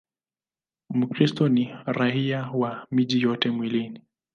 Mkristo 0.89 1.49
ni 1.49 1.71
raia 1.85 2.51
wa 2.51 2.87
miji 2.91 3.21
yote 3.21 3.51
miwili. 3.51 4.01